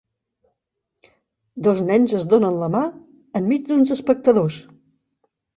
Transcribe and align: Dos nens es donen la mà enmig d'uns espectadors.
Dos 1.67 1.83
nens 1.89 2.17
es 2.21 2.25
donen 2.31 2.57
la 2.63 2.71
mà 2.79 2.83
enmig 3.41 3.69
d'uns 3.69 3.95
espectadors. 4.01 4.63